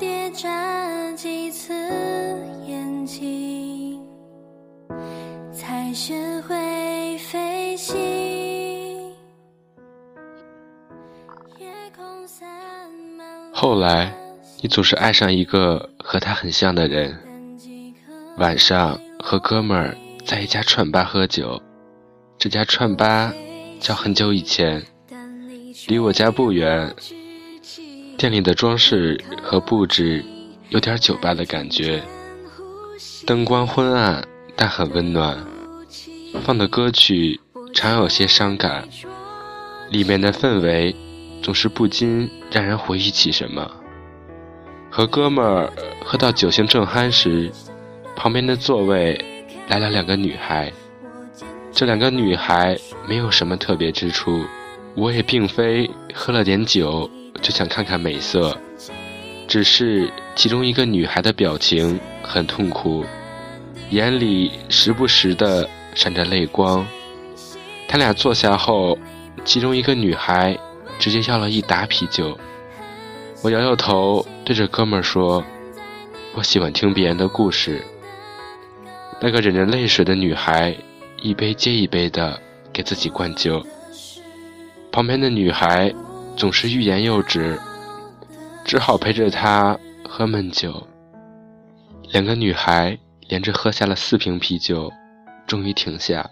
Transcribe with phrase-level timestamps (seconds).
[0.00, 1.74] 蝶眨几次
[2.66, 4.02] 眼睛，
[5.52, 6.14] 才学
[6.48, 8.00] 会飞行。
[13.52, 14.10] 后来，
[14.62, 17.14] 你总是爱上一个和他很像的人。
[18.38, 19.94] 晚上和哥们儿
[20.24, 21.60] 在一家串吧喝酒，
[22.38, 23.34] 这家串吧
[23.78, 24.82] 叫很久以前，
[25.88, 26.90] 离我家不远。
[28.20, 30.22] 店里的装饰和布置
[30.68, 32.02] 有点酒吧的感觉，
[33.26, 34.22] 灯光昏暗
[34.54, 35.42] 但很温暖，
[36.44, 37.40] 放的歌曲
[37.72, 38.86] 常有些伤感，
[39.88, 40.94] 里面的氛围
[41.42, 43.66] 总是不禁让人回忆起什么。
[44.90, 45.72] 和哥们儿
[46.04, 47.50] 喝到酒兴正酣时。
[48.16, 49.18] 旁边的座位
[49.66, 50.70] 来了两个女孩，
[51.72, 54.44] 这两个女孩没有什么特别之处，
[54.94, 57.08] 我也并非喝了点酒
[57.42, 58.56] 就想看看美色，
[59.48, 63.04] 只是其中一个女孩的表情很痛苦，
[63.90, 66.86] 眼里时不时的闪着泪光。
[67.88, 68.96] 他俩坐下后，
[69.44, 70.56] 其中一个女孩
[70.98, 72.38] 直接要了一打啤酒，
[73.42, 75.44] 我摇摇头对着哥们儿说
[76.36, 77.82] ：“我喜欢听别人的故事。”
[79.20, 80.76] 那个忍着泪水的女孩，
[81.20, 82.40] 一杯接一杯的
[82.72, 83.64] 给自己灌酒。
[84.92, 85.92] 旁边的女孩
[86.36, 87.58] 总是欲言又止，
[88.64, 89.78] 只好陪着她
[90.08, 90.86] 喝闷酒。
[92.12, 94.90] 两个女孩连着喝下了四瓶啤酒，
[95.46, 96.28] 终于停下。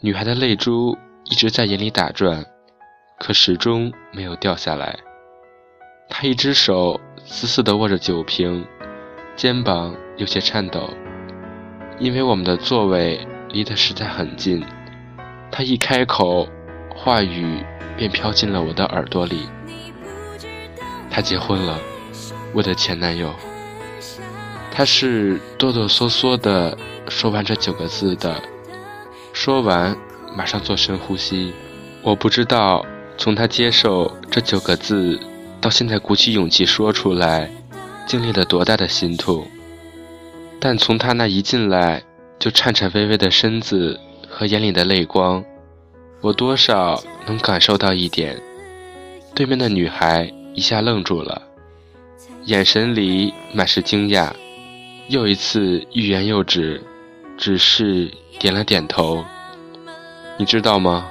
[0.00, 2.44] 女孩的泪珠一直在眼里打转，
[3.18, 4.98] 可始终没有掉下来。
[6.08, 8.66] 她一只手死死地握着酒瓶，
[9.34, 10.90] 肩膀有些颤抖。
[11.98, 14.62] 因为我们的座位离得实在很近，
[15.50, 16.46] 他一开口，
[16.94, 17.64] 话语
[17.96, 19.48] 便飘进了我的耳朵里。
[21.10, 21.78] 他结婚了，
[22.52, 23.32] 我的前男友。
[24.70, 26.76] 他是哆哆嗦嗦的
[27.08, 28.42] 说完这九个字的，
[29.32, 29.96] 说完
[30.36, 31.54] 马上做深呼吸。
[32.02, 32.84] 我不知道
[33.16, 35.18] 从他接受这九个字
[35.60, 37.50] 到现在鼓起勇气说出来，
[38.06, 39.46] 经历了多大的心痛。
[40.60, 42.02] 但从他那一进来
[42.38, 43.98] 就颤颤巍巍的身子
[44.28, 45.42] 和眼里的泪光，
[46.26, 48.36] 我多少能感受到一点。
[49.32, 51.40] 对面的女孩一下愣住了，
[52.46, 54.32] 眼神里满是惊讶，
[55.06, 56.82] 又一次欲言又止，
[57.38, 58.10] 只是
[58.40, 59.24] 点了点头。
[60.36, 61.08] 你知道吗？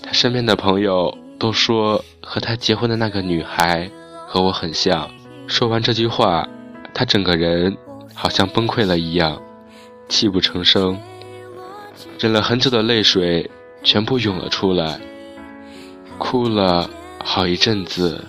[0.00, 3.90] 他身边的朋友都说和他结婚的那个女孩
[4.24, 5.10] 和我很像。
[5.48, 6.48] 说完这句话，
[6.94, 7.76] 他整个人。
[8.16, 9.42] 好像崩溃了一样，
[10.08, 10.96] 泣不成声，
[12.20, 13.50] 忍了很久的泪水
[13.84, 14.98] 全部涌了出来，
[16.18, 16.90] 哭了
[17.22, 18.24] 好一阵子。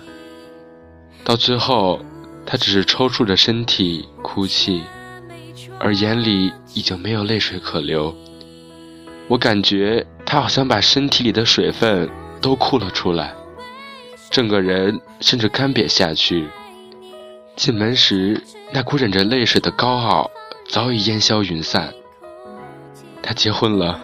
[1.24, 1.98] 到最后，
[2.44, 4.82] 他只是抽搐着身体哭泣，
[5.80, 8.14] 而眼里已经没有泪水可流。
[9.26, 12.08] 我感觉他好像把身体里的水分
[12.40, 13.34] 都哭了出来，
[14.30, 16.46] 整个人甚至干瘪下去。
[17.56, 18.40] 进门时，
[18.72, 20.30] 那股忍着泪水的高傲
[20.68, 21.92] 早已烟消云散。
[23.22, 23.98] 他结婚了，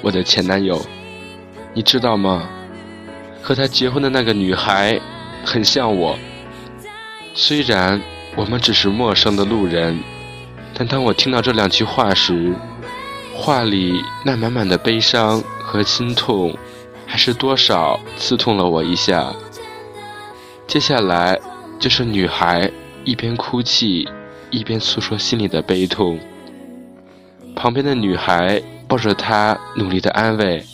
[0.00, 0.80] 我的前男友，
[1.74, 2.48] 你知道吗？
[3.42, 5.00] 和他结婚的那个女孩
[5.44, 6.18] 很像我。
[7.34, 8.00] 虽然
[8.36, 9.98] 我们只是陌生的路人，
[10.74, 12.54] 但当我听到这两句话时，
[13.34, 16.56] 话里那满满的悲伤和心痛，
[17.06, 19.32] 还是多少刺痛了我一下。
[20.66, 21.38] 接下来。
[21.80, 22.68] 就是女孩
[23.04, 24.04] 一边哭泣，
[24.50, 26.18] 一边诉说心里的悲痛。
[27.54, 30.64] 旁边的女孩抱着她，努力的安慰。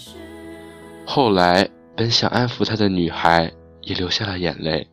[1.05, 3.53] 后来，本想安抚她的女孩
[3.83, 4.89] 也流下了眼泪。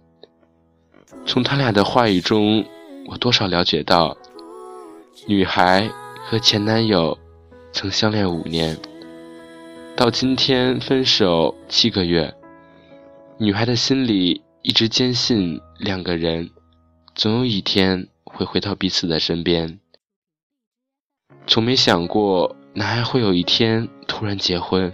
[1.25, 2.65] 从他俩的话语中，
[3.07, 4.17] 我多少了解到，
[5.27, 5.89] 女孩
[6.27, 7.17] 和前男友
[7.71, 8.77] 曾相恋五年，
[9.95, 12.33] 到今天分手七个月。
[13.37, 14.41] 女孩的心里。
[14.63, 16.51] 一直坚信两个人
[17.15, 19.79] 总有一天会回到彼此的身边，
[21.47, 24.91] 从没想过男孩会有一天突然结婚。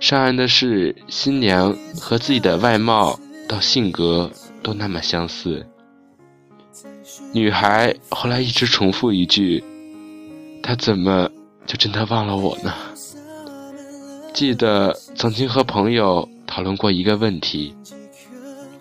[0.00, 3.18] 伤人的是，新娘和自己的外貌
[3.48, 4.30] 到性格
[4.62, 5.66] 都那么相似。
[7.32, 9.62] 女孩后来一直重复一句
[10.62, 11.30] ：“他怎么
[11.66, 12.72] 就真的忘了我呢？”
[14.32, 17.74] 记得曾经和朋友讨论过一个问题。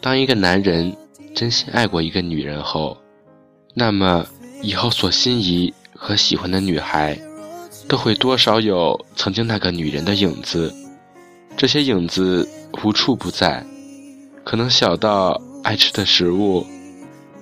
[0.02, 0.96] 当一个男人
[1.34, 2.98] 真心爱过一个女人后，
[3.74, 4.26] 那么
[4.62, 7.18] 以后所心仪和喜欢的女孩，
[7.88, 10.74] 都会多少有曾经那个女人的影子。
[11.58, 12.48] 这些影子
[12.84, 13.66] 无处不在，
[14.44, 16.66] 可能小到爱吃的食物，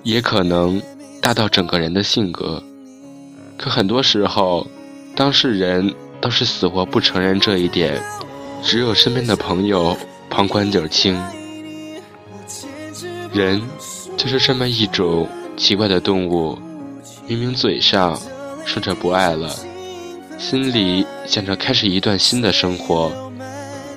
[0.02, 0.80] 也可能
[1.20, 2.62] 大到整个人的性格。
[3.56, 4.66] 可很多时候，
[5.16, 8.00] 当事人都是死活不承认这一点，
[8.62, 9.96] 只有身边的朋友
[10.30, 11.20] 旁观者清。
[13.32, 13.60] 人
[14.16, 16.56] 就是这么一种奇怪的动物，
[17.26, 18.16] 明明嘴上
[18.64, 19.52] 说着不爱了，
[20.44, 23.10] 心里想着开始一段新的生活，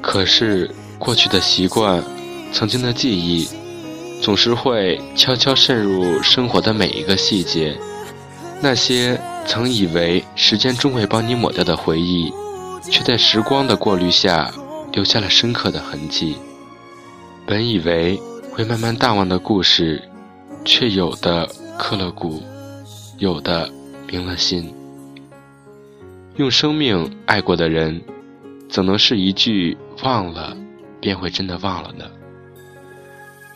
[0.02, 2.02] 可是过去的习惯、
[2.54, 3.46] 曾经的记忆，
[4.22, 7.78] 总是会悄悄渗入生活的每一个细节。
[8.62, 12.32] 那些曾以为时间终会帮你抹掉的回忆，
[12.90, 14.50] 却在时光的过滤下
[14.94, 16.38] 留下了深刻的痕迹。
[17.46, 18.18] 本以为。
[18.54, 20.02] 会慢慢淡忘的故事，
[20.66, 21.48] 却有的
[21.78, 22.42] 刻了骨，
[23.20, 23.70] 有的
[24.08, 24.74] 明了心。
[26.38, 28.00] 用生命爱过的人，
[28.70, 30.56] 怎能是一句忘了，
[31.02, 32.06] 便会真的忘了呢？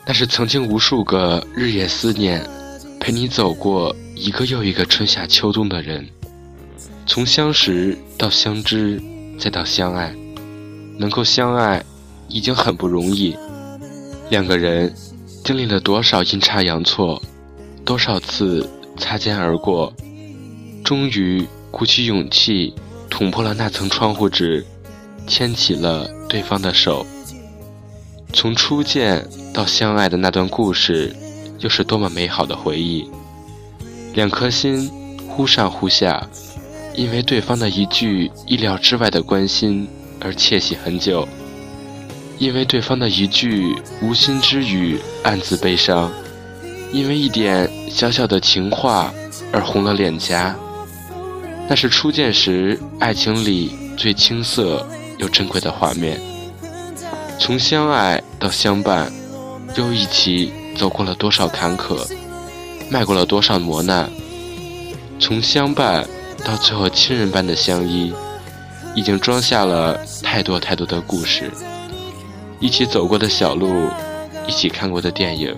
[0.04, 2.44] 那是曾经无数个日夜思念，
[2.98, 6.04] 陪你走过一个又一个春夏秋冬的人。
[7.06, 9.00] 从相识到相知，
[9.38, 10.12] 再到相爱，
[10.98, 11.84] 能够相爱，
[12.26, 13.36] 已经很不容易。
[14.28, 14.92] 两个人
[15.44, 17.22] 经历了多少阴差阳错，
[17.84, 19.94] 多少次擦肩而过，
[20.82, 22.72] 终于鼓起勇气
[23.10, 24.64] 捅破了那层窗户纸，
[25.26, 27.04] 牵起了对方的手。
[28.32, 31.16] 从初见到相爱的那段故事，
[31.60, 33.08] 又是多么美好的回忆。
[34.14, 34.88] 两颗心
[35.26, 36.28] 忽上忽下，
[36.94, 39.88] 因为对方的一句意料之外的关心
[40.20, 41.26] 而窃喜很久。
[42.38, 46.10] 因为对方的一句无心之语，暗自悲伤；
[46.92, 49.12] 因为一点小小的情话
[49.52, 50.54] 而红了脸颊。
[51.72, 54.86] 那是初见时爱情里最青涩
[55.16, 56.20] 又珍贵的画面。
[57.38, 59.10] 从相爱到相伴，
[59.74, 62.06] 又一起走过了多少坎坷，
[62.90, 64.12] 迈过了多少磨难。
[65.18, 66.06] 从相伴
[66.44, 68.12] 到最后亲人般的相依，
[68.94, 71.50] 已经装下了太多太多的故事。
[72.60, 73.88] 一起走过的小路，
[74.46, 75.56] 一起看过的电影，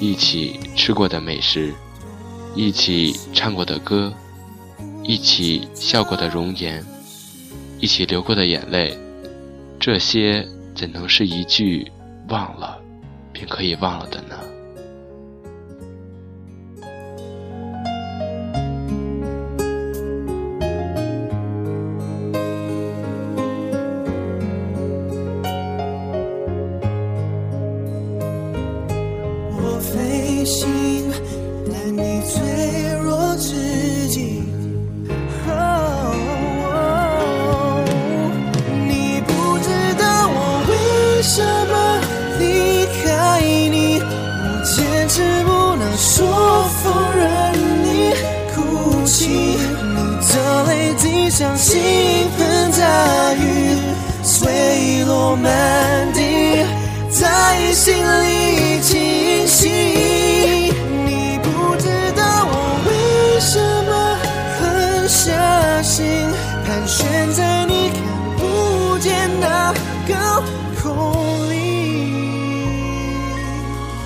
[0.00, 1.74] 一起吃过的美食，
[2.54, 4.10] 一起唱过的歌，
[5.06, 6.82] 一起笑过的容颜，
[7.78, 8.98] 一起流过的眼泪，
[9.78, 11.92] 这些怎能是一句
[12.28, 12.80] 忘了
[13.30, 14.36] 便可以忘了的呢？
[51.36, 51.82] 像倾
[52.38, 53.76] 盆大雨，
[54.22, 55.50] 碎落满
[56.12, 56.64] 地，
[57.10, 57.92] 在心
[58.22, 59.68] 里清晰。
[61.04, 62.54] 你不知道我
[62.86, 64.16] 为什么
[64.60, 66.06] 狠下心，
[66.64, 67.98] 盘旋在你看
[68.38, 69.74] 不见的
[70.06, 70.40] 高
[70.80, 71.52] 空里。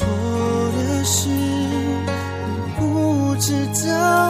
[0.00, 3.52] 我的事，你不知
[3.86, 4.27] 道。